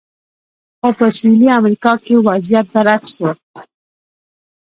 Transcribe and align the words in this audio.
خو 0.79 0.89
په 0.97 1.05
سویلي 1.17 1.49
امریکا 1.59 1.93
کې 2.03 2.13
وضعیت 2.27 2.67
برعکس 2.73 3.13
و. 3.17 3.23